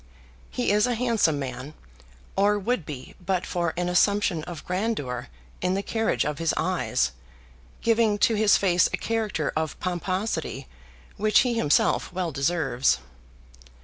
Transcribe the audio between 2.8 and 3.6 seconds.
be but